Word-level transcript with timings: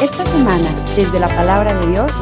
Esta 0.00 0.26
semana, 0.26 0.68
desde 0.96 1.18
la 1.20 1.28
palabra 1.28 1.74
de 1.74 1.86
Dios, 1.86 2.12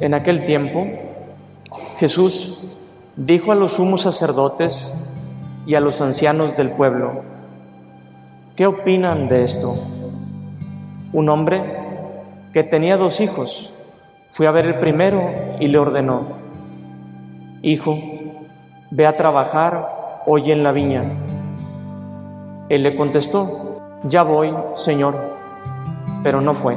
En 0.00 0.14
aquel 0.14 0.44
tiempo, 0.44 0.86
Jesús 1.98 2.60
dijo 3.16 3.50
a 3.50 3.56
los 3.56 3.72
sumos 3.72 4.02
sacerdotes 4.02 4.94
y 5.66 5.74
a 5.74 5.80
los 5.80 6.00
ancianos 6.00 6.56
del 6.56 6.70
pueblo, 6.70 7.22
¿qué 8.54 8.68
opinan 8.68 9.26
de 9.26 9.42
esto? 9.42 9.74
Un 11.12 11.28
hombre 11.28 11.64
que 12.52 12.62
tenía 12.62 12.96
dos 12.96 13.20
hijos 13.20 13.72
fue 14.28 14.46
a 14.46 14.52
ver 14.52 14.66
el 14.66 14.78
primero 14.78 15.32
y 15.58 15.66
le 15.66 15.78
ordenó, 15.78 16.22
Hijo, 17.62 17.98
ve 18.92 19.04
a 19.04 19.16
trabajar 19.16 19.97
hoy 20.30 20.52
en 20.52 20.62
la 20.62 20.72
viña. 20.72 21.04
Él 22.68 22.82
le 22.82 22.94
contestó, 22.94 23.80
Ya 24.04 24.22
voy, 24.22 24.54
Señor, 24.74 25.14
pero 26.22 26.42
no 26.42 26.52
fue. 26.52 26.76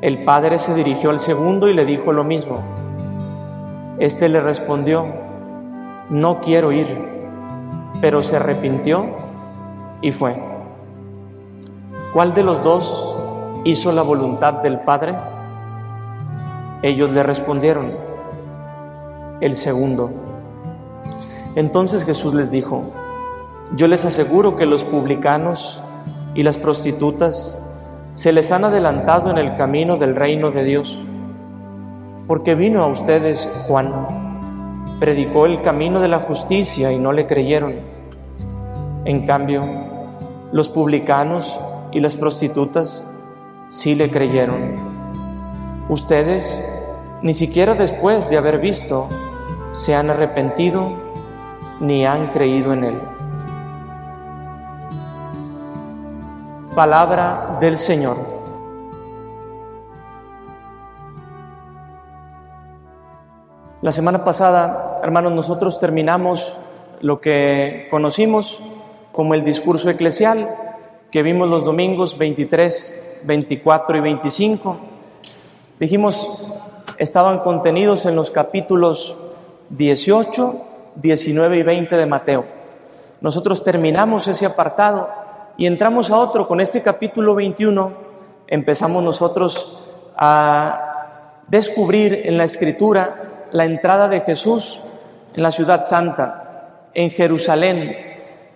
El 0.00 0.24
padre 0.24 0.58
se 0.58 0.74
dirigió 0.74 1.10
al 1.10 1.20
segundo 1.20 1.68
y 1.68 1.74
le 1.74 1.84
dijo 1.84 2.12
lo 2.12 2.24
mismo. 2.24 2.58
Este 3.98 4.28
le 4.28 4.40
respondió, 4.40 5.06
no 6.08 6.40
quiero 6.40 6.72
ir, 6.72 6.98
pero 8.00 8.24
se 8.24 8.36
arrepintió 8.36 9.06
y 10.00 10.10
fue. 10.10 10.34
¿Cuál 12.12 12.34
de 12.34 12.42
los 12.42 12.60
dos 12.60 13.16
hizo 13.64 13.92
la 13.92 14.02
voluntad 14.02 14.54
del 14.54 14.80
Padre? 14.80 15.14
Ellos 16.82 17.10
le 17.10 17.22
respondieron, 17.22 17.92
el 19.40 19.54
segundo. 19.54 20.29
Entonces 21.56 22.04
Jesús 22.04 22.34
les 22.34 22.50
dijo, 22.50 22.84
yo 23.76 23.88
les 23.88 24.04
aseguro 24.04 24.56
que 24.56 24.66
los 24.66 24.84
publicanos 24.84 25.82
y 26.34 26.42
las 26.42 26.56
prostitutas 26.56 27.58
se 28.14 28.32
les 28.32 28.52
han 28.52 28.64
adelantado 28.64 29.30
en 29.30 29.38
el 29.38 29.56
camino 29.56 29.96
del 29.96 30.14
reino 30.14 30.50
de 30.50 30.64
Dios, 30.64 31.02
porque 32.26 32.54
vino 32.54 32.84
a 32.84 32.88
ustedes 32.88 33.48
Juan, 33.66 34.86
predicó 35.00 35.46
el 35.46 35.62
camino 35.62 36.00
de 36.00 36.08
la 36.08 36.20
justicia 36.20 36.92
y 36.92 36.98
no 36.98 37.12
le 37.12 37.26
creyeron. 37.26 37.74
En 39.04 39.26
cambio, 39.26 39.62
los 40.52 40.68
publicanos 40.68 41.58
y 41.90 42.00
las 42.00 42.16
prostitutas 42.16 43.08
sí 43.68 43.94
le 43.94 44.10
creyeron. 44.10 44.76
Ustedes, 45.88 46.64
ni 47.22 47.34
siquiera 47.34 47.74
después 47.74 48.28
de 48.30 48.36
haber 48.36 48.60
visto, 48.60 49.08
se 49.72 49.94
han 49.94 50.10
arrepentido 50.10 51.09
ni 51.80 52.06
han 52.06 52.28
creído 52.28 52.72
en 52.72 52.84
él. 52.84 53.00
Palabra 56.74 57.58
del 57.60 57.76
Señor. 57.76 58.16
La 63.82 63.92
semana 63.92 64.24
pasada, 64.24 65.00
hermanos, 65.02 65.32
nosotros 65.32 65.78
terminamos 65.78 66.54
lo 67.00 67.20
que 67.20 67.88
conocimos 67.90 68.62
como 69.10 69.34
el 69.34 69.42
discurso 69.42 69.88
eclesial 69.88 70.48
que 71.10 71.22
vimos 71.22 71.48
los 71.48 71.64
domingos 71.64 72.16
23, 72.16 73.20
24 73.24 73.96
y 73.96 74.00
25. 74.00 74.78
Dijimos, 75.80 76.44
estaban 76.98 77.40
contenidos 77.40 78.06
en 78.06 78.14
los 78.14 78.30
capítulos 78.30 79.18
18, 79.70 80.69
19 80.96 81.58
y 81.58 81.62
20 81.62 81.96
de 81.96 82.06
Mateo. 82.06 82.44
Nosotros 83.20 83.62
terminamos 83.62 84.28
ese 84.28 84.46
apartado 84.46 85.08
y 85.56 85.66
entramos 85.66 86.10
a 86.10 86.16
otro. 86.16 86.48
Con 86.48 86.60
este 86.60 86.82
capítulo 86.82 87.34
21 87.34 87.92
empezamos 88.46 89.02
nosotros 89.02 89.78
a 90.16 91.42
descubrir 91.48 92.22
en 92.24 92.38
la 92.38 92.44
escritura 92.44 93.48
la 93.52 93.64
entrada 93.64 94.08
de 94.08 94.20
Jesús 94.20 94.80
en 95.34 95.42
la 95.42 95.50
ciudad 95.50 95.86
santa, 95.86 96.88
en 96.94 97.10
Jerusalén. 97.10 97.96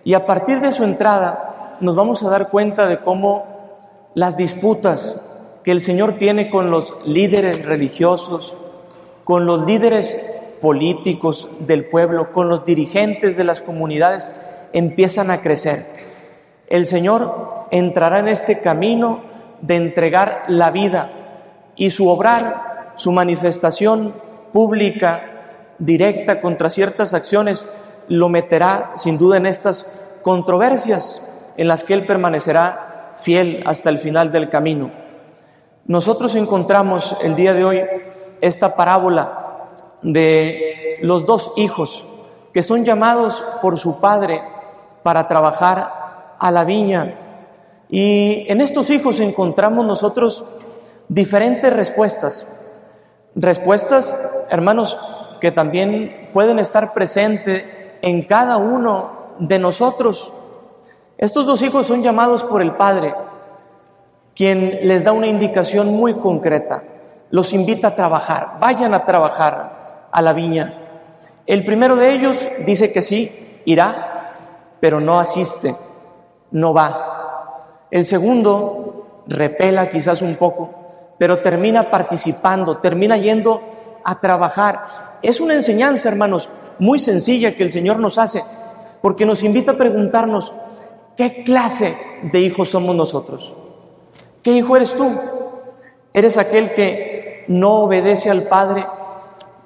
Y 0.03 0.13
a 0.13 0.25
partir 0.25 0.59
de 0.59 0.71
su 0.71 0.83
entrada 0.83 1.77
nos 1.79 1.95
vamos 1.95 2.23
a 2.23 2.29
dar 2.29 2.49
cuenta 2.49 2.87
de 2.87 2.99
cómo 2.99 3.45
las 4.13 4.37
disputas 4.37 5.21
que 5.63 5.71
el 5.71 5.81
Señor 5.81 6.13
tiene 6.13 6.49
con 6.49 6.69
los 6.69 6.95
líderes 7.05 7.65
religiosos, 7.65 8.57
con 9.23 9.45
los 9.45 9.65
líderes 9.65 10.44
políticos 10.65 11.47
del 11.59 11.85
pueblo, 11.85 12.33
con 12.33 12.49
los 12.49 12.65
dirigentes 12.65 13.37
de 13.37 13.43
las 13.43 13.61
comunidades, 13.61 14.31
empiezan 14.73 15.29
a 15.29 15.41
crecer. 15.41 15.85
El 16.65 16.87
Señor 16.87 17.67
entrará 17.69 18.17
en 18.17 18.29
este 18.29 18.61
camino 18.61 19.21
de 19.61 19.75
entregar 19.75 20.45
la 20.47 20.71
vida 20.71 21.11
y 21.75 21.91
su 21.91 22.09
obrar, 22.09 22.93
su 22.95 23.11
manifestación 23.11 24.15
pública, 24.51 25.21
directa 25.77 26.41
contra 26.41 26.71
ciertas 26.71 27.13
acciones, 27.13 27.63
lo 28.07 28.27
meterá 28.27 28.93
sin 28.95 29.19
duda 29.19 29.37
en 29.37 29.45
estas 29.45 30.01
controversias 30.23 31.23
en 31.57 31.67
las 31.67 31.83
que 31.83 31.93
Él 31.93 32.07
permanecerá 32.07 33.13
fiel 33.19 33.61
hasta 33.67 33.91
el 33.91 33.99
final 33.99 34.31
del 34.31 34.49
camino. 34.49 34.89
Nosotros 35.85 36.33
encontramos 36.33 37.15
el 37.23 37.35
día 37.35 37.53
de 37.53 37.65
hoy 37.65 37.81
esta 38.41 38.75
parábola 38.75 39.44
de 40.05 40.99
los 41.01 41.25
dos 41.25 41.53
hijos 41.57 42.07
que 42.53 42.63
son 42.63 42.85
llamados 42.85 43.43
por 43.61 43.77
su 43.79 43.99
padre 43.99 44.41
para 45.03 45.27
trabajar 45.27 46.35
a 46.39 46.51
la 46.51 46.63
viña. 46.63 47.15
Y 47.89 48.45
en 48.47 48.61
estos 48.61 48.89
hijos 48.89 49.19
encontramos 49.19 49.85
nosotros 49.85 50.45
diferentes 51.09 51.73
respuestas. 51.73 52.47
Respuestas, 53.35 54.15
hermanos, 54.49 54.97
que 55.41 55.51
también 55.51 56.29
pueden 56.31 56.59
estar 56.59 56.93
presentes 56.93 57.65
en 58.01 58.23
cada 58.23 58.57
uno 58.57 59.09
de 59.39 59.59
nosotros. 59.59 60.31
Estos 61.17 61.45
dos 61.45 61.61
hijos 61.61 61.87
son 61.87 62.03
llamados 62.03 62.43
por 62.43 62.61
el 62.61 62.73
Padre, 62.75 63.13
quien 64.33 64.87
les 64.87 65.03
da 65.03 65.11
una 65.11 65.27
indicación 65.27 65.93
muy 65.93 66.13
concreta. 66.13 66.83
Los 67.31 67.53
invita 67.53 67.89
a 67.89 67.95
trabajar, 67.95 68.57
vayan 68.61 68.93
a 68.93 69.03
trabajar 69.03 69.84
a 70.15 70.21
la 70.21 70.31
viña. 70.31 70.73
El 71.45 71.65
primero 71.65 71.97
de 71.97 72.13
ellos 72.15 72.47
dice 72.65 72.93
que 72.93 73.01
sí, 73.01 73.59
irá, 73.65 74.77
pero 74.79 75.01
no 75.01 75.19
asiste, 75.19 75.75
no 76.51 76.73
va. 76.73 77.87
El 77.91 78.05
segundo 78.05 79.23
repela 79.27 79.89
quizás 79.89 80.21
un 80.21 80.37
poco, 80.37 80.69
pero 81.19 81.39
termina 81.39 81.91
participando, 81.91 82.77
termina 82.77 83.17
yendo 83.17 83.61
a 84.05 84.21
trabajar. 84.21 85.17
Es 85.21 85.41
una 85.41 85.53
enseñanza, 85.53 86.07
hermanos, 86.07 86.49
muy 86.79 86.97
sencilla 86.99 87.53
que 87.53 87.63
el 87.63 87.71
Señor 87.71 87.99
nos 87.99 88.17
hace, 88.17 88.41
porque 89.01 89.25
nos 89.25 89.43
invita 89.43 89.73
a 89.73 89.77
preguntarnos, 89.77 90.53
¿qué 91.17 91.43
clase 91.43 91.97
de 92.31 92.39
hijos 92.39 92.69
somos 92.69 92.95
nosotros? 92.95 93.53
¿Qué 94.41 94.53
hijo 94.53 94.77
eres 94.77 94.95
tú? 94.95 95.11
¿Eres 96.13 96.37
aquel 96.37 96.73
que 96.73 97.43
no 97.49 97.81
obedece 97.81 98.29
al 98.31 98.43
Padre, 98.43 98.85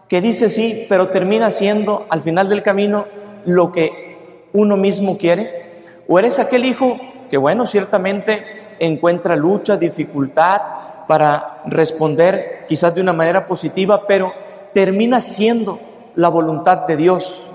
que 0.09 0.19
dice 0.19 0.49
sí, 0.49 0.85
pero 0.89 1.09
termina 1.09 1.47
haciendo 1.47 2.05
al 2.09 2.21
final 2.21 2.49
del 2.49 2.63
camino 2.63 3.05
lo 3.45 3.71
que 3.71 4.17
uno 4.51 4.75
mismo 4.75 5.17
quiere? 5.17 6.03
¿O 6.07 6.19
eres 6.19 6.39
aquel 6.39 6.65
hijo 6.65 6.97
que, 7.29 7.37
bueno, 7.37 7.67
ciertamente 7.67 8.43
encuentra 8.79 9.35
lucha, 9.35 9.77
dificultad, 9.77 10.61
para 11.09 11.63
responder 11.65 12.65
quizás 12.67 12.93
de 12.93 13.01
una 13.01 13.13
manera 13.13 13.47
positiva, 13.47 14.05
pero 14.05 14.31
termina 14.75 15.19
siendo 15.19 15.79
la 16.15 16.29
voluntad 16.29 16.85
de 16.85 16.97
Dios. 16.97 17.49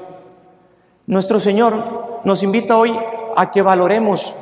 Nuestro 1.07 1.39
Señor 1.39 2.21
nos 2.25 2.43
invita 2.43 2.77
hoy 2.77 2.99
a 3.37 3.53
que 3.53 3.63
valoremos 3.63 4.35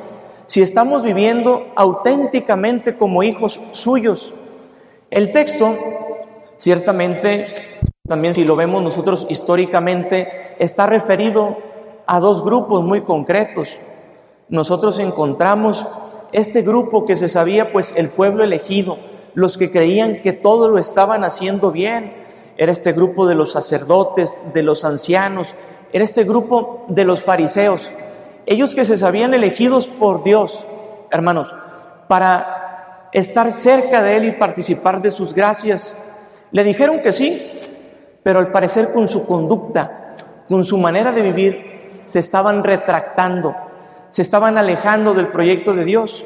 si 0.47 0.63
estamos 0.63 1.03
viviendo 1.03 1.73
auténticamente 1.75 2.97
como 2.97 3.21
hijos 3.21 3.61
suyos. 3.71 4.33
El 5.11 5.31
texto, 5.31 5.75
ciertamente, 6.57 7.72
también 8.13 8.35
si 8.35 8.43
lo 8.43 8.55
vemos 8.55 8.83
nosotros 8.83 9.25
históricamente, 9.27 10.53
está 10.59 10.85
referido 10.85 11.57
a 12.05 12.19
dos 12.19 12.43
grupos 12.43 12.83
muy 12.83 13.01
concretos. 13.01 13.79
Nosotros 14.49 14.99
encontramos 14.99 15.83
este 16.31 16.61
grupo 16.61 17.05
que 17.05 17.15
se 17.15 17.27
sabía 17.27 17.71
pues 17.71 17.91
el 17.97 18.09
pueblo 18.09 18.43
elegido, 18.43 18.99
los 19.33 19.57
que 19.57 19.71
creían 19.71 20.21
que 20.21 20.31
todo 20.31 20.67
lo 20.67 20.77
estaban 20.77 21.23
haciendo 21.23 21.71
bien, 21.71 22.13
era 22.55 22.71
este 22.71 22.91
grupo 22.93 23.25
de 23.25 23.33
los 23.33 23.51
sacerdotes, 23.51 24.39
de 24.53 24.61
los 24.61 24.85
ancianos, 24.85 25.55
era 25.91 26.03
este 26.03 26.23
grupo 26.23 26.85
de 26.89 27.05
los 27.05 27.23
fariseos, 27.23 27.91
ellos 28.45 28.75
que 28.75 28.85
se 28.85 28.95
sabían 28.95 29.33
elegidos 29.33 29.87
por 29.87 30.23
Dios, 30.23 30.67
hermanos, 31.09 31.51
para 32.07 33.09
estar 33.11 33.51
cerca 33.51 34.03
de 34.03 34.17
Él 34.17 34.25
y 34.25 34.31
participar 34.33 35.01
de 35.01 35.09
sus 35.09 35.33
gracias. 35.33 35.99
Le 36.51 36.63
dijeron 36.63 37.01
que 37.01 37.11
sí, 37.11 37.41
pero 38.23 38.39
al 38.39 38.51
parecer 38.51 38.93
con 38.93 39.07
su 39.07 39.25
conducta, 39.25 40.15
con 40.47 40.63
su 40.63 40.77
manera 40.77 41.11
de 41.11 41.21
vivir, 41.21 42.03
se 42.05 42.19
estaban 42.19 42.63
retractando, 42.63 43.55
se 44.09 44.21
estaban 44.21 44.57
alejando 44.57 45.13
del 45.13 45.27
proyecto 45.27 45.73
de 45.73 45.85
Dios. 45.85 46.25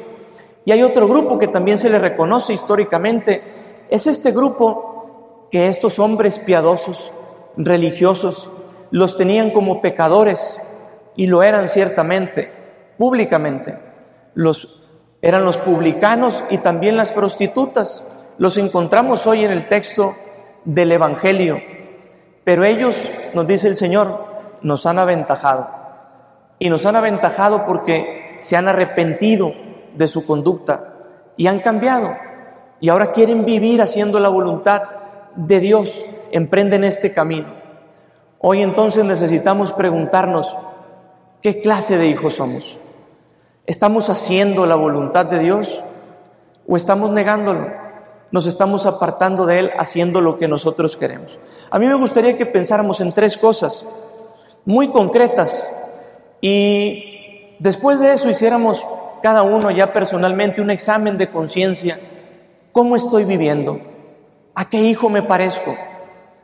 Y 0.64 0.72
hay 0.72 0.82
otro 0.82 1.08
grupo 1.08 1.38
que 1.38 1.48
también 1.48 1.78
se 1.78 1.90
le 1.90 1.98
reconoce 1.98 2.52
históricamente, 2.52 3.42
es 3.90 4.06
este 4.06 4.32
grupo 4.32 5.48
que 5.50 5.68
estos 5.68 5.98
hombres 5.98 6.38
piadosos, 6.38 7.12
religiosos, 7.56 8.50
los 8.90 9.16
tenían 9.16 9.50
como 9.50 9.80
pecadores, 9.80 10.58
y 11.18 11.26
lo 11.26 11.42
eran 11.42 11.66
ciertamente, 11.66 12.52
públicamente. 12.96 13.76
Los, 14.34 14.84
eran 15.20 15.44
los 15.44 15.56
publicanos 15.56 16.44
y 16.48 16.58
también 16.58 16.96
las 16.96 17.10
prostitutas. 17.10 18.06
Los 18.38 18.56
encontramos 18.56 19.26
hoy 19.26 19.44
en 19.44 19.50
el 19.50 19.68
texto 19.68 20.14
del 20.64 20.92
Evangelio. 20.92 21.58
Pero 22.48 22.64
ellos, 22.64 22.96
nos 23.34 23.46
dice 23.46 23.68
el 23.68 23.76
Señor, 23.76 24.24
nos 24.62 24.86
han 24.86 24.98
aventajado. 24.98 25.68
Y 26.58 26.70
nos 26.70 26.86
han 26.86 26.96
aventajado 26.96 27.66
porque 27.66 28.38
se 28.40 28.56
han 28.56 28.68
arrepentido 28.68 29.52
de 29.94 30.06
su 30.06 30.26
conducta 30.26 30.94
y 31.36 31.46
han 31.46 31.60
cambiado. 31.60 32.16
Y 32.80 32.88
ahora 32.88 33.12
quieren 33.12 33.44
vivir 33.44 33.82
haciendo 33.82 34.18
la 34.18 34.30
voluntad 34.30 34.80
de 35.36 35.60
Dios, 35.60 36.02
emprenden 36.32 36.84
este 36.84 37.12
camino. 37.12 37.48
Hoy 38.38 38.62
entonces 38.62 39.04
necesitamos 39.04 39.72
preguntarnos, 39.72 40.56
¿qué 41.42 41.60
clase 41.60 41.98
de 41.98 42.06
hijos 42.06 42.36
somos? 42.36 42.78
¿Estamos 43.66 44.08
haciendo 44.08 44.64
la 44.64 44.76
voluntad 44.76 45.26
de 45.26 45.40
Dios 45.40 45.84
o 46.66 46.76
estamos 46.76 47.10
negándolo? 47.10 47.87
Nos 48.30 48.46
estamos 48.46 48.84
apartando 48.84 49.46
de 49.46 49.58
Él 49.58 49.70
haciendo 49.78 50.20
lo 50.20 50.38
que 50.38 50.48
nosotros 50.48 50.96
queremos. 50.96 51.38
A 51.70 51.78
mí 51.78 51.86
me 51.86 51.94
gustaría 51.94 52.36
que 52.36 52.46
pensáramos 52.46 53.00
en 53.00 53.12
tres 53.12 53.36
cosas 53.36 53.86
muy 54.64 54.90
concretas 54.90 55.70
y 56.40 57.56
después 57.58 58.00
de 58.00 58.12
eso 58.12 58.28
hiciéramos 58.28 58.86
cada 59.22 59.42
uno 59.42 59.70
ya 59.70 59.92
personalmente 59.92 60.60
un 60.60 60.70
examen 60.70 61.16
de 61.16 61.30
conciencia. 61.30 61.98
¿Cómo 62.72 62.96
estoy 62.96 63.24
viviendo? 63.24 63.80
¿A 64.54 64.68
qué 64.68 64.78
hijo 64.78 65.08
me 65.08 65.22
parezco? 65.22 65.74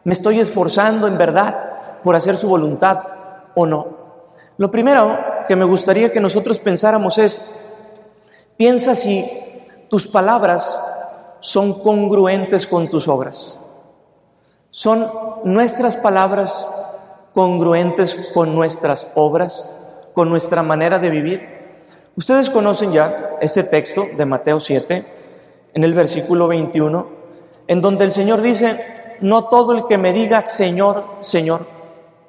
¿Me 0.04 0.12
estoy 0.12 0.40
esforzando 0.40 1.06
en 1.06 1.18
verdad 1.18 2.00
por 2.02 2.16
hacer 2.16 2.36
su 2.36 2.48
voluntad 2.48 2.98
o 3.54 3.66
no? 3.66 4.04
Lo 4.56 4.70
primero 4.70 5.18
que 5.46 5.56
me 5.56 5.64
gustaría 5.64 6.12
que 6.12 6.20
nosotros 6.20 6.58
pensáramos 6.58 7.18
es, 7.18 7.56
piensa 8.56 8.94
si 8.94 9.28
tus 9.88 10.06
palabras 10.06 10.78
son 11.44 11.74
congruentes 11.74 12.66
con 12.66 12.88
tus 12.88 13.06
obras. 13.06 13.60
¿Son 14.70 15.10
nuestras 15.44 15.94
palabras 15.94 16.66
congruentes 17.34 18.30
con 18.32 18.54
nuestras 18.54 19.12
obras, 19.14 19.76
con 20.14 20.30
nuestra 20.30 20.62
manera 20.62 20.98
de 20.98 21.10
vivir? 21.10 21.48
Ustedes 22.16 22.48
conocen 22.48 22.92
ya 22.92 23.36
este 23.42 23.62
texto 23.62 24.06
de 24.16 24.24
Mateo 24.24 24.58
7, 24.58 25.06
en 25.74 25.84
el 25.84 25.92
versículo 25.92 26.48
21, 26.48 27.08
en 27.66 27.80
donde 27.82 28.04
el 28.06 28.12
Señor 28.12 28.40
dice, 28.40 28.80
no 29.20 29.44
todo 29.44 29.72
el 29.72 29.86
que 29.86 29.98
me 29.98 30.14
diga 30.14 30.40
Señor, 30.40 31.04
Señor, 31.20 31.66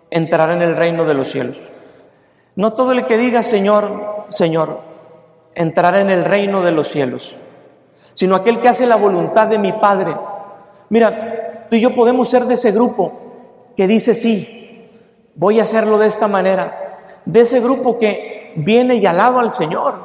entrará 0.10 0.56
en 0.56 0.62
el 0.62 0.76
reino 0.76 1.06
de 1.06 1.14
los 1.14 1.30
cielos. 1.32 1.58
No 2.58 2.74
todo 2.74 2.92
el 2.92 3.06
que 3.06 3.18
diga 3.18 3.44
Señor, 3.44 4.26
Señor, 4.28 4.82
entrará 5.54 6.02
en 6.02 6.10
el 6.10 6.26
reino 6.26 6.62
de 6.62 6.74
los 6.74 6.90
cielos, 6.90 7.38
sino 8.16 8.36
aquel 8.36 8.60
que 8.60 8.70
hace 8.70 8.88
la 8.88 8.96
voluntad 8.96 9.48
de 9.48 9.60
mi 9.60 9.74
Padre. 9.74 10.18
Mira, 10.90 11.68
tú 11.70 11.76
y 11.76 11.82
yo 11.82 11.94
podemos 11.94 12.28
ser 12.30 12.46
de 12.46 12.56
ese 12.56 12.72
grupo 12.72 13.12
que 13.76 13.86
dice 13.86 14.14
sí, 14.14 14.90
voy 15.36 15.60
a 15.60 15.64
hacerlo 15.64 16.00
de 16.00 16.08
esta 16.08 16.28
manera, 16.28 17.00
de 17.26 17.42
ese 17.42 17.60
grupo 17.60 18.00
que 18.00 18.54
viene 18.56 18.96
y 18.96 19.06
alaba 19.06 19.42
al 19.42 19.52
Señor, 19.52 19.96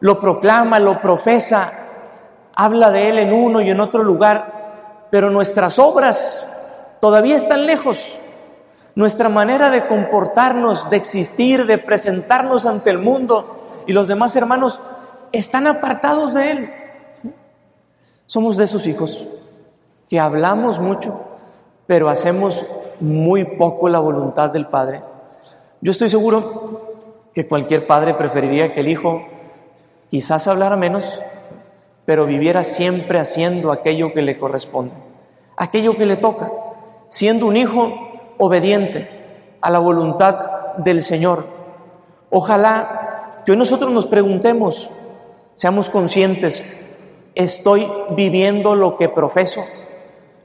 lo 0.00 0.20
proclama, 0.20 0.80
lo 0.80 1.00
profesa, 1.00 1.72
habla 2.54 2.90
de 2.90 3.08
Él 3.08 3.18
en 3.18 3.32
uno 3.32 3.60
y 3.60 3.70
en 3.70 3.80
otro 3.80 4.02
lugar, 4.02 5.06
pero 5.10 5.30
nuestras 5.30 5.78
obras 5.78 6.44
todavía 7.00 7.36
están 7.36 7.64
lejos. 7.64 8.18
Nuestra 8.94 9.28
manera 9.28 9.70
de 9.70 9.86
comportarnos, 9.86 10.90
de 10.90 10.96
existir, 10.96 11.64
de 11.64 11.78
presentarnos 11.78 12.66
ante 12.66 12.90
el 12.90 12.98
mundo 12.98 13.64
y 13.86 13.92
los 13.92 14.08
demás 14.08 14.34
hermanos 14.34 14.82
están 15.30 15.66
apartados 15.66 16.34
de 16.34 16.50
Él. 16.50 16.81
Somos 18.32 18.56
de 18.56 18.64
esos 18.64 18.86
hijos 18.86 19.26
que 20.08 20.18
hablamos 20.18 20.80
mucho, 20.80 21.20
pero 21.86 22.08
hacemos 22.08 22.64
muy 22.98 23.44
poco 23.44 23.90
la 23.90 23.98
voluntad 23.98 24.48
del 24.48 24.68
Padre. 24.68 25.02
Yo 25.82 25.90
estoy 25.90 26.08
seguro 26.08 26.80
que 27.34 27.46
cualquier 27.46 27.86
padre 27.86 28.14
preferiría 28.14 28.72
que 28.72 28.80
el 28.80 28.88
hijo 28.88 29.20
quizás 30.08 30.46
hablara 30.46 30.76
menos, 30.76 31.20
pero 32.06 32.24
viviera 32.24 32.64
siempre 32.64 33.18
haciendo 33.18 33.70
aquello 33.70 34.14
que 34.14 34.22
le 34.22 34.38
corresponde, 34.38 34.94
aquello 35.58 35.98
que 35.98 36.06
le 36.06 36.16
toca, 36.16 36.50
siendo 37.08 37.44
un 37.44 37.58
hijo 37.58 37.92
obediente 38.38 39.10
a 39.60 39.70
la 39.70 39.78
voluntad 39.78 40.76
del 40.78 41.02
Señor. 41.02 41.44
Ojalá 42.30 43.42
que 43.44 43.52
hoy 43.52 43.58
nosotros 43.58 43.92
nos 43.92 44.06
preguntemos, 44.06 44.88
seamos 45.52 45.90
conscientes, 45.90 46.81
¿estoy 47.34 47.86
viviendo 48.16 48.74
lo 48.74 48.96
que 48.96 49.08
profeso? 49.08 49.62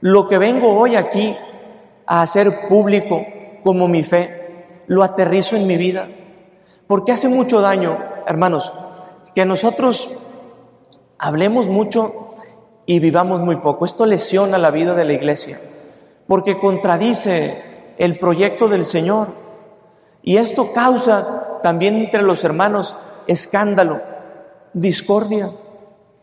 Lo 0.00 0.28
que 0.28 0.38
vengo 0.38 0.78
hoy 0.78 0.96
aquí 0.96 1.36
a 2.06 2.22
hacer 2.22 2.68
público 2.68 3.24
como 3.64 3.88
mi 3.88 4.02
fe, 4.02 4.84
lo 4.86 5.02
aterrizo 5.02 5.56
en 5.56 5.66
mi 5.66 5.76
vida. 5.76 6.08
Porque 6.86 7.12
hace 7.12 7.28
mucho 7.28 7.60
daño, 7.60 7.98
hermanos, 8.26 8.72
que 9.34 9.44
nosotros 9.44 10.10
hablemos 11.18 11.68
mucho 11.68 12.34
y 12.86 12.98
vivamos 13.00 13.40
muy 13.40 13.56
poco. 13.56 13.84
Esto 13.84 14.06
lesiona 14.06 14.56
la 14.56 14.70
vida 14.70 14.94
de 14.94 15.04
la 15.04 15.12
iglesia 15.12 15.58
porque 16.28 16.60
contradice 16.60 17.62
el 17.96 18.18
proyecto 18.18 18.68
del 18.68 18.84
Señor. 18.84 19.28
Y 20.22 20.36
esto 20.36 20.72
causa 20.72 21.58
también 21.62 21.96
entre 21.96 22.22
los 22.22 22.44
hermanos 22.44 22.96
escándalo, 23.26 24.00
discordia. 24.74 25.50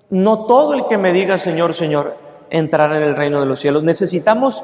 No 0.10 0.46
todo 0.46 0.74
el 0.74 0.88
que 0.88 0.98
me 0.98 1.14
diga 1.14 1.38
Señor, 1.38 1.74
Señor, 1.74 2.18
entrará 2.50 2.98
en 2.98 3.04
el 3.04 3.16
reino 3.16 3.40
de 3.40 3.46
los 3.46 3.60
cielos. 3.60 3.84
Necesitamos 3.84 4.64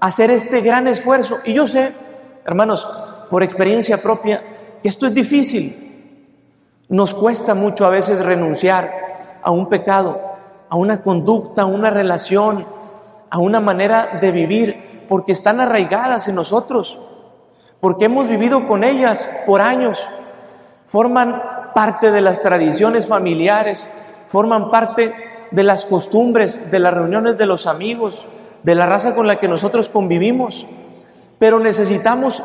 hacer 0.00 0.30
este 0.30 0.60
gran 0.60 0.88
esfuerzo. 0.88 1.38
Y 1.44 1.54
yo 1.54 1.66
sé, 1.66 1.92
hermanos, 2.44 2.88
por 3.30 3.42
experiencia 3.42 3.98
propia, 3.98 4.42
que 4.82 4.88
esto 4.88 5.06
es 5.06 5.14
difícil. 5.14 5.86
Nos 6.88 7.14
cuesta 7.14 7.54
mucho 7.54 7.86
a 7.86 7.90
veces 7.90 8.24
renunciar 8.24 9.38
a 9.42 9.50
un 9.50 9.68
pecado, 9.68 10.20
a 10.68 10.76
una 10.76 11.02
conducta, 11.02 11.62
a 11.62 11.66
una 11.66 11.90
relación, 11.90 12.66
a 13.30 13.38
una 13.38 13.60
manera 13.60 14.18
de 14.20 14.32
vivir, 14.32 15.04
porque 15.08 15.32
están 15.32 15.60
arraigadas 15.60 16.26
en 16.28 16.34
nosotros, 16.34 16.98
porque 17.80 18.06
hemos 18.06 18.28
vivido 18.28 18.66
con 18.66 18.82
ellas 18.84 19.28
por 19.46 19.60
años, 19.60 20.08
forman 20.88 21.40
parte 21.74 22.10
de 22.10 22.20
las 22.20 22.42
tradiciones 22.42 23.06
familiares, 23.06 23.88
forman 24.30 24.70
parte 24.70 25.12
de 25.50 25.62
las 25.64 25.84
costumbres, 25.84 26.70
de 26.70 26.78
las 26.78 26.94
reuniones 26.94 27.36
de 27.36 27.46
los 27.46 27.66
amigos, 27.66 28.28
de 28.62 28.76
la 28.76 28.86
raza 28.86 29.16
con 29.16 29.26
la 29.26 29.40
que 29.40 29.48
nosotros 29.48 29.88
convivimos, 29.88 30.68
pero 31.40 31.58
necesitamos 31.58 32.40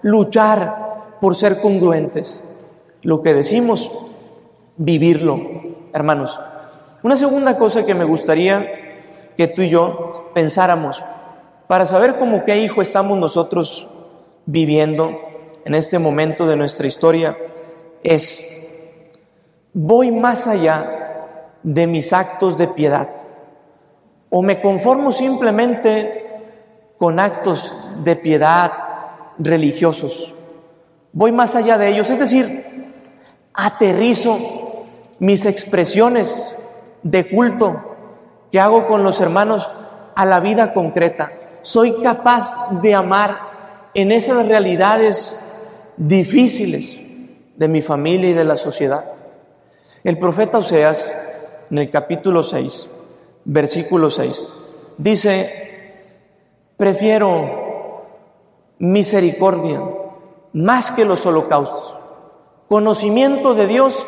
luchar 0.00 1.18
por 1.20 1.36
ser 1.36 1.60
congruentes. 1.60 2.42
Lo 3.02 3.20
que 3.20 3.34
decimos, 3.34 3.92
vivirlo 4.78 5.40
hermanos. 5.92 6.40
Una 7.02 7.16
segunda 7.16 7.58
cosa 7.58 7.84
que 7.84 7.94
me 7.94 8.04
gustaría 8.04 8.64
que 9.36 9.46
tú 9.46 9.60
y 9.60 9.68
yo 9.68 10.30
pensáramos 10.32 11.04
para 11.66 11.84
saber 11.84 12.16
cómo 12.18 12.46
qué 12.46 12.62
hijo 12.62 12.80
estamos 12.80 13.18
nosotros 13.18 13.86
viviendo 14.46 15.20
en 15.66 15.74
este 15.74 15.98
momento 15.98 16.46
de 16.46 16.56
nuestra 16.56 16.86
historia 16.86 17.36
es, 18.02 18.88
voy 19.74 20.10
más 20.10 20.46
allá 20.46 20.95
de 21.62 21.86
mis 21.86 22.12
actos 22.12 22.56
de 22.56 22.68
piedad 22.68 23.08
o 24.30 24.42
me 24.42 24.60
conformo 24.60 25.12
simplemente 25.12 26.26
con 26.98 27.20
actos 27.20 27.74
de 28.02 28.16
piedad 28.16 28.72
religiosos. 29.38 30.34
Voy 31.12 31.32
más 31.32 31.54
allá 31.54 31.78
de 31.78 31.88
ellos, 31.88 32.10
es 32.10 32.18
decir, 32.18 32.92
aterrizo 33.54 34.84
mis 35.18 35.46
expresiones 35.46 36.56
de 37.02 37.28
culto 37.28 37.96
que 38.50 38.60
hago 38.60 38.86
con 38.86 39.02
los 39.02 39.20
hermanos 39.20 39.70
a 40.14 40.24
la 40.24 40.40
vida 40.40 40.74
concreta. 40.74 41.32
Soy 41.62 42.02
capaz 42.02 42.70
de 42.82 42.94
amar 42.94 43.38
en 43.94 44.12
esas 44.12 44.46
realidades 44.46 45.40
difíciles 45.96 46.98
de 47.56 47.68
mi 47.68 47.80
familia 47.80 48.30
y 48.30 48.34
de 48.34 48.44
la 48.44 48.56
sociedad. 48.56 49.04
El 50.04 50.18
profeta 50.18 50.58
Oseas, 50.58 51.10
en 51.70 51.78
el 51.78 51.90
capítulo 51.90 52.42
6, 52.42 52.90
versículo 53.44 54.10
6, 54.10 54.48
dice, 54.98 56.02
prefiero 56.76 58.04
misericordia, 58.78 59.80
más 60.52 60.90
que 60.90 61.04
los 61.04 61.24
holocaustos. 61.26 61.96
Conocimiento 62.68 63.54
de 63.54 63.66
Dios 63.66 64.06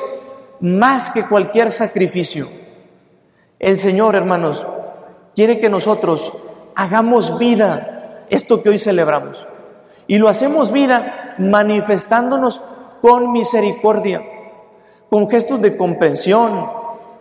más 0.61 1.11
que 1.11 1.27
cualquier 1.27 1.71
sacrificio. 1.71 2.49
El 3.59 3.79
Señor, 3.79 4.15
hermanos, 4.15 4.67
quiere 5.35 5.61
que 5.61 5.69
nosotros 5.69 6.33
hagamos 6.75 7.39
vida 7.39 8.27
esto 8.31 8.63
que 8.63 8.71
hoy 8.71 8.79
celebramos. 8.79 9.47
Y 10.07 10.19
lo 10.19 10.29
hacemos 10.29 10.73
vida 10.73 11.35
manifestándonos 11.39 12.61
con 13.01 13.33
misericordia, 13.33 14.23
con 15.11 15.29
gestos 15.31 15.61
de 15.61 15.77
comprensión, 15.77 16.78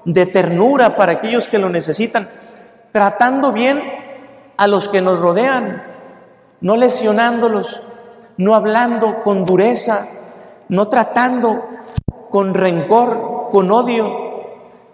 de 0.08 0.26
ternura 0.26 0.96
para 0.96 1.12
aquellos 1.14 1.50
que 1.50 1.60
lo 1.60 1.70
necesitan, 1.70 2.30
tratando 2.94 3.52
bien 3.52 3.84
a 4.56 4.66
los 4.66 4.88
que 4.88 5.02
nos 5.02 5.20
rodean, 5.20 5.84
no 6.62 6.78
lesionándolos, 6.78 7.82
no 8.38 8.56
hablando 8.56 9.22
con 9.22 9.44
dureza, 9.44 10.08
no 10.70 10.88
tratando 10.88 11.62
con 12.30 12.54
rencor, 12.54 13.50
con 13.52 13.70
odio. 13.70 14.10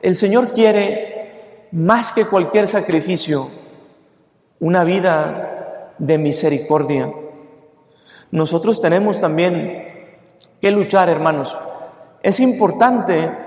El 0.01 0.15
Señor 0.15 0.51
quiere, 0.53 1.70
más 1.74 2.12
que 2.12 2.25
cualquier 2.25 2.67
sacrificio, 2.67 3.50
una 4.60 4.84
vida 4.84 5.93
de 6.00 6.17
misericordia. 6.17 7.13
Nosotros 8.32 8.82
tenemos 8.82 9.22
también 9.22 10.15
que 10.60 10.72
luchar, 10.72 11.08
hermanos. 11.08 11.55
Es 12.24 12.39
importante 12.39 13.43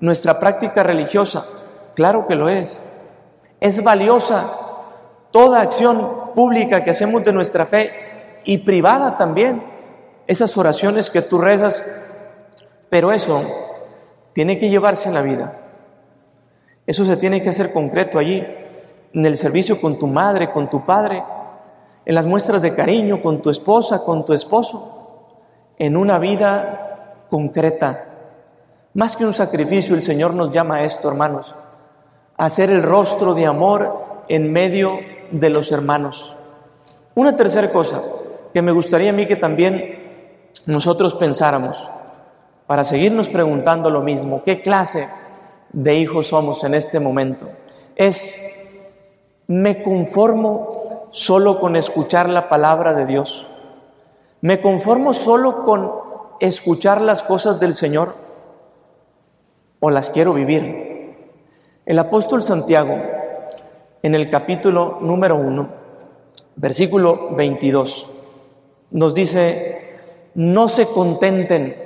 nuestra 0.00 0.38
práctica 0.38 0.82
religiosa, 0.82 1.46
claro 1.94 2.26
que 2.26 2.36
lo 2.36 2.48
es. 2.48 2.82
Es 3.60 3.82
valiosa 3.82 4.50
toda 5.30 5.60
acción 5.60 6.32
pública 6.34 6.84
que 6.84 6.90
hacemos 6.90 7.24
de 7.24 7.32
nuestra 7.32 7.66
fe 7.66 8.40
y 8.44 8.58
privada 8.58 9.16
también. 9.16 9.62
Esas 10.26 10.56
oraciones 10.56 11.10
que 11.10 11.22
tú 11.22 11.38
rezas 11.38 11.82
pero 12.90 13.12
eso 13.12 13.42
tiene 14.32 14.58
que 14.58 14.68
llevarse 14.68 15.08
en 15.08 15.14
la 15.14 15.22
vida. 15.22 15.58
Eso 16.86 17.04
se 17.04 17.16
tiene 17.16 17.42
que 17.42 17.50
hacer 17.50 17.72
concreto 17.72 18.18
allí, 18.18 18.44
en 19.12 19.26
el 19.26 19.36
servicio 19.36 19.80
con 19.80 19.98
tu 19.98 20.06
madre, 20.06 20.50
con 20.50 20.70
tu 20.70 20.84
padre, 20.86 21.22
en 22.04 22.14
las 22.14 22.24
muestras 22.24 22.62
de 22.62 22.74
cariño, 22.74 23.20
con 23.20 23.42
tu 23.42 23.50
esposa, 23.50 24.04
con 24.04 24.24
tu 24.24 24.32
esposo, 24.32 25.34
en 25.78 25.96
una 25.96 26.18
vida 26.18 27.24
concreta. 27.28 28.04
Más 28.94 29.16
que 29.16 29.24
un 29.24 29.34
sacrificio, 29.34 29.94
el 29.94 30.02
Señor 30.02 30.34
nos 30.34 30.52
llama 30.52 30.76
a 30.76 30.84
esto, 30.84 31.08
hermanos, 31.08 31.54
a 32.36 32.46
hacer 32.46 32.70
el 32.70 32.82
rostro 32.82 33.34
de 33.34 33.46
amor 33.46 34.24
en 34.28 34.52
medio 34.52 34.98
de 35.30 35.50
los 35.50 35.70
hermanos. 35.72 36.36
Una 37.14 37.36
tercera 37.36 37.70
cosa 37.70 38.02
que 38.52 38.62
me 38.62 38.72
gustaría 38.72 39.10
a 39.10 39.12
mí 39.12 39.26
que 39.26 39.36
también 39.36 40.48
nosotros 40.66 41.14
pensáramos 41.14 41.88
para 42.66 42.84
seguirnos 42.84 43.28
preguntando 43.28 43.90
lo 43.90 44.02
mismo, 44.02 44.42
¿qué 44.44 44.60
clase 44.60 45.08
de 45.72 45.96
hijos 45.96 46.28
somos 46.28 46.64
en 46.64 46.74
este 46.74 47.00
momento? 47.00 47.48
Es, 47.96 48.70
¿me 49.46 49.82
conformo 49.82 51.08
solo 51.10 51.60
con 51.60 51.76
escuchar 51.76 52.28
la 52.28 52.48
palabra 52.48 52.94
de 52.94 53.06
Dios? 53.06 53.48
¿Me 54.40 54.60
conformo 54.60 55.14
solo 55.14 55.64
con 55.64 55.90
escuchar 56.40 57.00
las 57.00 57.22
cosas 57.22 57.58
del 57.58 57.74
Señor? 57.74 58.27
¿O 59.80 59.90
las 59.90 60.10
quiero 60.10 60.34
vivir? 60.34 61.14
El 61.86 61.98
apóstol 61.98 62.42
Santiago, 62.42 62.96
en 64.02 64.14
el 64.14 64.30
capítulo 64.30 64.98
número 65.00 65.36
1, 65.36 65.68
versículo 66.56 67.30
22, 67.34 68.08
nos 68.90 69.14
dice, 69.14 69.98
no 70.34 70.68
se 70.68 70.86
contenten 70.86 71.76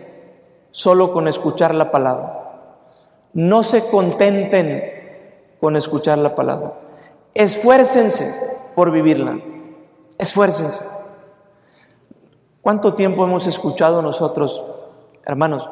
solo 0.70 1.12
con 1.12 1.28
escuchar 1.28 1.74
la 1.74 1.90
palabra. 1.90 2.38
No 3.34 3.62
se 3.62 3.86
contenten 3.86 4.82
con 5.60 5.76
escuchar 5.76 6.18
la 6.18 6.34
palabra. 6.34 6.72
Esfuércense 7.34 8.58
por 8.74 8.90
vivirla. 8.90 9.38
Esfuércense. 10.18 10.80
¿Cuánto 12.60 12.94
tiempo 12.94 13.24
hemos 13.24 13.46
escuchado 13.46 14.02
nosotros, 14.02 14.64
hermanos, 15.24 15.68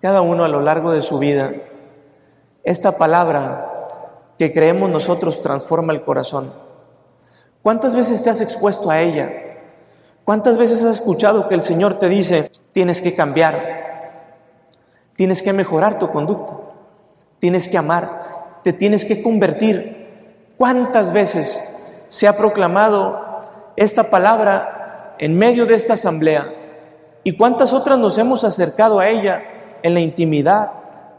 cada 0.00 0.22
uno 0.22 0.44
a 0.44 0.48
lo 0.48 0.60
largo 0.60 0.92
de 0.92 1.02
su 1.02 1.18
vida, 1.18 1.52
esta 2.64 2.96
palabra 2.96 3.66
que 4.38 4.52
creemos 4.52 4.90
nosotros 4.90 5.40
transforma 5.40 5.92
el 5.92 6.02
corazón? 6.02 6.52
¿Cuántas 7.62 7.94
veces 7.94 8.22
te 8.22 8.30
has 8.30 8.40
expuesto 8.40 8.90
a 8.90 9.00
ella? 9.00 9.30
¿Cuántas 10.24 10.56
veces 10.56 10.82
has 10.82 10.96
escuchado 10.96 11.48
que 11.48 11.54
el 11.54 11.62
Señor 11.62 11.98
te 11.98 12.08
dice, 12.08 12.50
tienes 12.72 13.02
que 13.02 13.14
cambiar, 13.14 13.80
Tienes 15.20 15.42
que 15.42 15.52
mejorar 15.52 15.98
tu 15.98 16.10
conducta. 16.10 16.54
Tienes 17.40 17.68
que 17.68 17.76
amar. 17.76 18.60
Te 18.64 18.72
tienes 18.72 19.04
que 19.04 19.22
convertir. 19.22 20.54
¿Cuántas 20.56 21.12
veces 21.12 21.62
se 22.08 22.26
ha 22.26 22.38
proclamado 22.38 23.20
esta 23.76 24.04
palabra 24.04 25.16
en 25.18 25.36
medio 25.36 25.66
de 25.66 25.74
esta 25.74 25.92
asamblea? 25.92 26.54
¿Y 27.22 27.36
cuántas 27.36 27.74
otras 27.74 27.98
nos 27.98 28.16
hemos 28.16 28.44
acercado 28.44 28.98
a 28.98 29.10
ella 29.10 29.42
en 29.82 29.94
la 29.94 30.00
intimidad, 30.00 30.70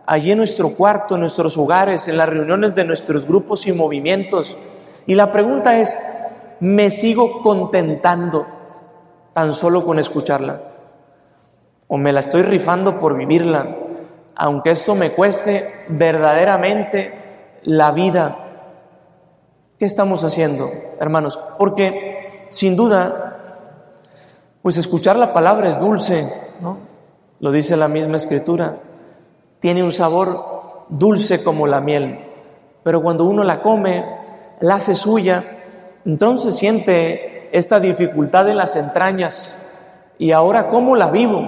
allí 0.06 0.32
en 0.32 0.38
nuestro 0.38 0.76
cuarto, 0.76 1.16
en 1.16 1.22
nuestros 1.22 1.58
hogares, 1.58 2.08
en 2.08 2.18
las 2.18 2.30
reuniones 2.30 2.76
de 2.76 2.86
nuestros 2.86 3.26
grupos 3.26 3.68
y 3.68 3.74
movimientos? 3.74 4.58
Y 5.06 5.16
la 5.16 5.32
pregunta 5.32 5.80
es, 5.80 5.98
¿me 6.60 6.90
sigo 6.90 7.42
contentando 7.42 8.46
tan 9.34 9.54
solo 9.54 9.86
con 9.86 10.00
escucharla? 10.00 10.62
¿O 11.88 11.98
me 11.98 12.14
la 12.14 12.22
estoy 12.22 12.44
rifando 12.44 13.00
por 13.00 13.18
vivirla? 13.18 13.76
aunque 14.42 14.72
esto 14.72 14.96
me 14.96 15.14
cueste 15.14 15.86
verdaderamente 15.88 17.14
la 17.62 17.92
vida. 17.92 18.38
¿Qué 19.78 19.86
estamos 19.86 20.24
haciendo, 20.24 20.68
hermanos? 21.00 21.40
Porque 21.60 22.48
sin 22.50 22.76
duda, 22.76 23.38
pues 24.64 24.78
escuchar 24.78 25.16
la 25.16 25.32
palabra 25.32 25.70
es 25.70 25.80
dulce. 25.80 26.51
Lo 27.42 27.52
dice 27.52 27.76
la 27.76 27.88
misma 27.88 28.18
escritura. 28.18 28.78
Tiene 29.60 29.84
un 29.84 29.92
sabor 29.92 30.86
dulce 30.90 31.44
como 31.44 31.66
la 31.66 31.82
miel, 31.82 32.20
pero 32.84 33.02
cuando 33.02 33.26
uno 33.26 33.44
la 33.44 33.62
come, 33.62 34.06
la 34.60 34.76
hace 34.76 34.94
suya, 34.94 35.44
entonces 36.06 36.56
siente 36.56 37.50
esta 37.52 37.80
dificultad 37.80 38.48
en 38.48 38.58
las 38.58 38.76
entrañas. 38.76 39.58
¿Y 40.20 40.32
ahora 40.34 40.70
cómo 40.70 40.96
la 40.96 41.10
vivo? 41.10 41.48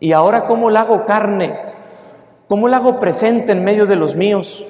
¿Y 0.00 0.12
ahora 0.12 0.46
cómo 0.46 0.68
la 0.68 0.82
hago 0.82 1.06
carne? 1.06 1.58
¿Cómo 2.46 2.68
la 2.68 2.76
hago 2.76 3.00
presente 3.00 3.52
en 3.52 3.64
medio 3.64 3.86
de 3.86 3.96
los 3.96 4.14
míos? 4.14 4.66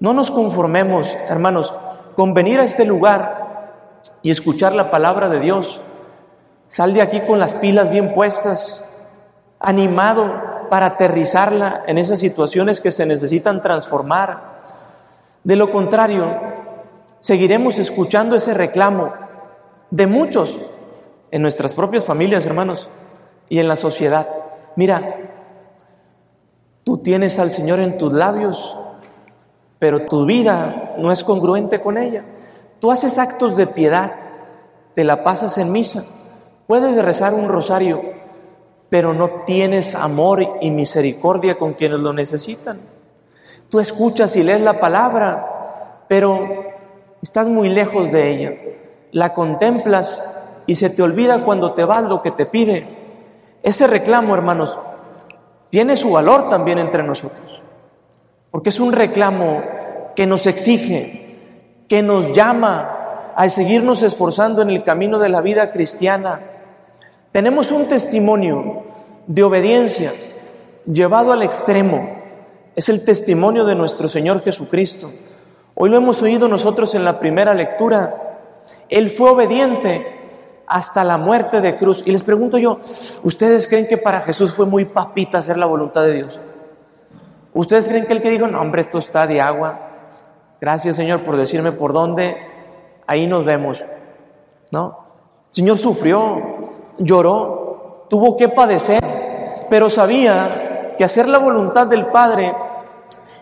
No 0.00 0.12
nos 0.12 0.30
conformemos, 0.30 1.16
hermanos, 1.30 1.74
con 2.14 2.34
venir 2.34 2.60
a 2.60 2.64
este 2.64 2.84
lugar 2.84 3.70
y 4.20 4.30
escuchar 4.30 4.74
la 4.74 4.90
palabra 4.90 5.30
de 5.30 5.40
Dios. 5.40 5.80
Sal 6.68 6.92
de 6.92 7.00
aquí 7.00 7.22
con 7.22 7.38
las 7.38 7.54
pilas 7.54 7.90
bien 7.90 8.12
puestas, 8.12 8.89
animado 9.60 10.68
para 10.70 10.86
aterrizarla 10.86 11.84
en 11.86 11.98
esas 11.98 12.18
situaciones 12.18 12.80
que 12.80 12.90
se 12.90 13.04
necesitan 13.04 13.60
transformar. 13.60 14.58
De 15.44 15.56
lo 15.56 15.70
contrario, 15.70 16.40
seguiremos 17.18 17.78
escuchando 17.78 18.36
ese 18.36 18.54
reclamo 18.54 19.12
de 19.90 20.06
muchos 20.06 20.58
en 21.30 21.42
nuestras 21.42 21.74
propias 21.74 22.04
familias, 22.04 22.46
hermanos, 22.46 22.88
y 23.48 23.58
en 23.58 23.68
la 23.68 23.76
sociedad. 23.76 24.28
Mira, 24.76 25.16
tú 26.84 26.98
tienes 26.98 27.38
al 27.38 27.50
Señor 27.50 27.80
en 27.80 27.98
tus 27.98 28.12
labios, 28.12 28.76
pero 29.78 30.06
tu 30.06 30.24
vida 30.24 30.94
no 30.98 31.12
es 31.12 31.24
congruente 31.24 31.80
con 31.80 31.98
ella. 31.98 32.24
Tú 32.80 32.90
haces 32.90 33.18
actos 33.18 33.56
de 33.56 33.66
piedad, 33.66 34.12
te 34.94 35.04
la 35.04 35.22
pasas 35.24 35.58
en 35.58 35.72
misa, 35.72 36.04
puedes 36.66 36.96
rezar 36.96 37.34
un 37.34 37.48
rosario, 37.48 38.19
pero 38.90 39.14
no 39.14 39.30
tienes 39.46 39.94
amor 39.94 40.58
y 40.60 40.70
misericordia 40.70 41.56
con 41.56 41.74
quienes 41.74 42.00
lo 42.00 42.12
necesitan. 42.12 42.80
Tú 43.70 43.78
escuchas 43.80 44.34
y 44.36 44.42
lees 44.42 44.60
la 44.60 44.80
palabra, 44.80 46.02
pero 46.08 46.64
estás 47.22 47.48
muy 47.48 47.68
lejos 47.68 48.10
de 48.10 48.28
ella. 48.28 48.52
La 49.12 49.32
contemplas 49.32 50.36
y 50.66 50.74
se 50.74 50.90
te 50.90 51.02
olvida 51.02 51.44
cuando 51.44 51.72
te 51.72 51.84
vas 51.84 52.02
lo 52.02 52.20
que 52.20 52.32
te 52.32 52.46
pide. 52.46 52.86
Ese 53.62 53.86
reclamo, 53.86 54.34
hermanos, 54.34 54.78
tiene 55.70 55.96
su 55.96 56.10
valor 56.10 56.48
también 56.48 56.78
entre 56.78 57.04
nosotros, 57.04 57.62
porque 58.50 58.70
es 58.70 58.80
un 58.80 58.92
reclamo 58.92 59.62
que 60.16 60.26
nos 60.26 60.48
exige, 60.48 61.84
que 61.88 62.02
nos 62.02 62.32
llama 62.32 63.32
a 63.36 63.48
seguirnos 63.48 64.02
esforzando 64.02 64.62
en 64.62 64.70
el 64.70 64.82
camino 64.82 65.20
de 65.20 65.28
la 65.28 65.40
vida 65.40 65.70
cristiana. 65.70 66.40
Tenemos 67.32 67.70
un 67.70 67.86
testimonio 67.86 68.82
de 69.26 69.42
obediencia 69.44 70.12
llevado 70.84 71.32
al 71.32 71.42
extremo. 71.42 72.18
Es 72.74 72.88
el 72.88 73.04
testimonio 73.04 73.64
de 73.64 73.76
nuestro 73.76 74.08
Señor 74.08 74.42
Jesucristo. 74.42 75.12
Hoy 75.74 75.90
lo 75.90 75.96
hemos 75.96 76.20
oído 76.22 76.48
nosotros 76.48 76.94
en 76.94 77.04
la 77.04 77.20
primera 77.20 77.54
lectura. 77.54 78.40
Él 78.88 79.10
fue 79.10 79.30
obediente 79.30 80.20
hasta 80.66 81.04
la 81.04 81.18
muerte 81.18 81.60
de 81.60 81.76
cruz. 81.76 82.02
Y 82.04 82.10
les 82.10 82.24
pregunto 82.24 82.58
yo, 82.58 82.80
¿ustedes 83.22 83.68
creen 83.68 83.86
que 83.86 83.96
para 83.96 84.22
Jesús 84.22 84.52
fue 84.52 84.66
muy 84.66 84.84
papita 84.84 85.38
hacer 85.38 85.56
la 85.56 85.66
voluntad 85.66 86.02
de 86.02 86.14
Dios? 86.14 86.40
¿Ustedes 87.54 87.86
creen 87.86 88.06
que 88.06 88.12
el 88.12 88.22
que 88.22 88.30
dijo, 88.30 88.48
no, 88.48 88.60
hombre, 88.60 88.80
esto 88.80 88.98
está 88.98 89.26
de 89.26 89.40
agua? 89.40 89.78
Gracias, 90.60 90.96
Señor, 90.96 91.22
por 91.22 91.36
decirme 91.36 91.72
por 91.72 91.92
dónde, 91.92 92.36
ahí 93.06 93.26
nos 93.26 93.44
vemos. 93.44 93.84
¿No? 94.70 95.06
El 95.48 95.54
Señor 95.54 95.78
sufrió, 95.78 96.59
lloró, 97.00 98.06
tuvo 98.08 98.36
que 98.36 98.48
padecer, 98.48 99.02
pero 99.68 99.90
sabía 99.90 100.94
que 100.96 101.04
hacer 101.04 101.26
la 101.28 101.38
voluntad 101.38 101.86
del 101.86 102.06
Padre 102.06 102.54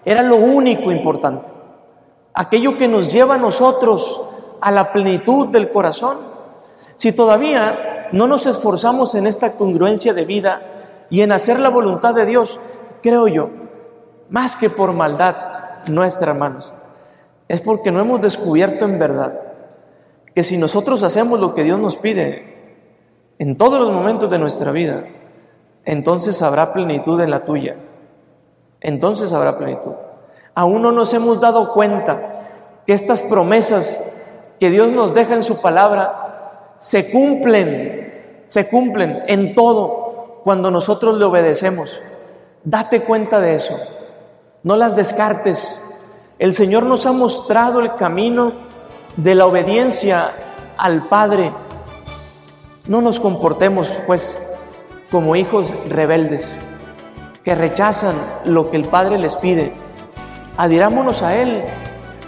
era 0.05 0.23
lo 0.23 0.37
único 0.37 0.91
importante. 0.91 1.49
Aquello 2.33 2.79
que 2.79 2.89
nos 2.89 3.13
lleva 3.13 3.35
a 3.35 3.39
nosotros 3.39 4.23
a 4.61 4.71
la 4.71 4.93
plenitud 4.93 5.49
del 5.49 5.71
corazón. 5.71 6.19
Si 6.97 7.13
todavía 7.13 8.09
no 8.13 8.27
nos 8.27 8.47
esforzamos 8.47 9.15
en 9.15 9.27
esta 9.27 9.53
congruencia 9.53 10.15
de 10.15 10.25
vida 10.25 10.63
y 11.11 11.23
en 11.23 11.33
hacer 11.33 11.59
la 11.59 11.69
voluntad 11.69 12.15
de 12.15 12.27
Dios, 12.27 12.61
creo 13.03 13.29
yo, 13.29 13.51
más 14.31 14.57
que 14.57 14.71
por 14.71 14.93
maldad 14.93 15.37
nuestra, 15.89 16.33
hermanos, 16.33 16.73
es 17.49 17.61
porque 17.61 17.91
no 17.91 18.01
hemos 18.01 18.21
descubierto 18.21 18.85
en 18.85 18.99
verdad 18.99 19.41
que 20.35 20.43
si 20.43 20.59
nosotros 20.59 21.03
hacemos 21.03 21.41
lo 21.41 21.55
que 21.55 21.65
Dios 21.65 21.81
nos 21.81 21.97
pide 21.97 22.58
en 23.39 23.57
todos 23.57 23.79
los 23.79 23.93
momentos 23.93 24.31
de 24.31 24.39
nuestra 24.39 24.73
vida, 24.73 25.05
entonces 25.85 26.43
habrá 26.43 26.73
plenitud 26.73 27.21
en 27.21 27.31
la 27.31 27.45
tuya. 27.45 27.77
Entonces 28.81 29.33
habrá 29.33 29.57
plenitud. 29.57 29.93
Aún 30.55 30.83
no 30.83 30.93
nos 30.93 31.13
hemos 31.15 31.41
dado 31.41 31.73
cuenta 31.73 32.83
que 32.87 32.93
estas 32.93 33.23
promesas 33.23 33.99
que 34.59 34.71
Dios 34.71 34.93
nos 34.93 35.15
deja 35.15 35.35
en 35.35 35.43
su 35.43 35.61
palabra 35.61 36.75
se 36.79 37.11
cumplen, 37.11 38.45
se 38.49 38.69
cumplen 38.69 39.23
en 39.27 39.55
todo 39.55 40.41
cuando 40.43 40.71
nosotros 40.71 41.17
le 41.17 41.25
obedecemos. 41.25 42.01
Date 42.65 43.03
cuenta 43.03 43.41
de 43.41 43.55
eso. 43.55 43.77
No 44.63 44.77
las 44.77 44.97
descartes. 44.97 45.81
El 46.39 46.53
Señor 46.53 46.85
nos 46.85 47.07
ha 47.07 47.13
mostrado 47.13 47.81
el 47.81 47.95
camino 47.95 48.53
de 49.17 49.35
la 49.35 49.47
obediencia 49.47 50.33
al 50.77 51.03
Padre. 51.03 51.51
No 52.89 53.03
nos 53.03 53.21
comportemos, 53.21 53.89
pues, 54.07 54.37
como 55.11 55.37
hijos 55.37 55.73
rebeldes 55.87 56.55
que 57.45 57.55
rechazan 57.55 58.15
lo 58.45 58.71
que 58.71 58.77
el 58.77 58.87
Padre 58.87 59.19
les 59.19 59.37
pide. 59.37 59.73
Adhirámonos 60.57 61.23
a 61.23 61.37
Él. 61.37 61.65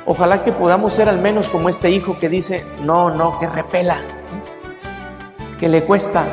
Ojalá 0.07 0.45
que 0.45 0.53
podamos 0.53 0.93
ser 0.93 1.09
al 1.09 1.19
menos 1.19 1.49
como 1.49 1.69
este 1.69 1.91
hijo 1.91 2.19
que 2.19 2.29
dice, 2.29 2.65
no, 2.83 3.11
no, 3.11 3.39
que 3.39 3.47
repela, 3.47 3.99
que 5.59 5.69
le 5.69 5.85
cuesta, 5.85 6.25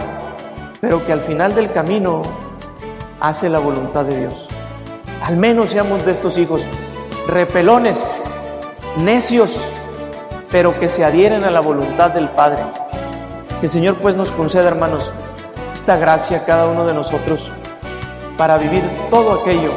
pero 0.80 1.06
que 1.06 1.14
al 1.14 1.22
final 1.22 1.54
del 1.54 1.72
camino 1.72 2.22
hace 3.20 3.50
la 3.50 3.60
voluntad 3.60 4.06
de 4.06 4.20
Dios. 4.20 4.48
Al 5.22 5.36
menos 5.36 5.72
seamos 5.72 6.06
de 6.06 6.12
estos 6.12 6.38
hijos 6.38 6.62
repelones, 7.28 8.02
necios, 9.04 9.60
pero 10.50 10.80
que 10.80 10.88
se 10.88 11.04
adhieren 11.04 11.44
a 11.44 11.52
la 11.52 11.60
voluntad 11.60 12.12
del 12.12 12.30
Padre. 12.30 12.62
Que 13.60 13.66
el 13.68 13.72
Señor 13.72 13.98
pues 13.98 14.16
nos 14.16 14.32
conceda, 14.32 14.68
hermanos, 14.68 15.12
esta 15.74 15.98
gracia 15.98 16.38
a 16.38 16.46
cada 16.46 16.68
uno 16.68 16.86
de 16.86 16.94
nosotros 16.94 17.52
para 18.38 18.58
vivir 18.58 18.84
todo 19.10 19.42
aquello 19.42 19.72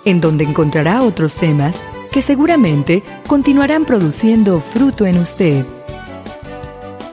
en 0.05 0.21
donde 0.21 0.45
encontrará 0.45 1.03
otros 1.03 1.35
temas 1.37 1.77
que 2.11 2.23
seguramente 2.23 3.03
continuarán 3.27 3.85
produciendo 3.85 4.61
fruto 4.61 5.05
en 5.07 5.19
usted. 5.19 5.67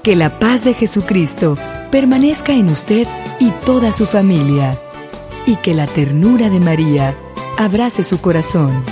Que 0.06 0.16
la 0.16 0.38
paz 0.38 0.64
de 0.64 0.76
Jesucristo 0.76 1.58
permanezca 1.90 2.54
en 2.54 2.70
usted 2.70 3.08
y 3.40 3.50
toda 3.66 3.92
su 3.92 4.06
familia, 4.06 4.78
y 5.48 5.56
que 5.56 5.74
la 5.74 5.88
ternura 5.88 6.52
de 6.52 6.60
María 6.60 7.16
abrace 7.58 8.04
su 8.04 8.22
corazón. 8.22 8.84